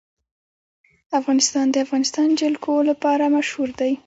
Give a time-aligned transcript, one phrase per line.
[1.19, 3.93] افغانستان د د افغانستان جلکو لپاره مشهور دی.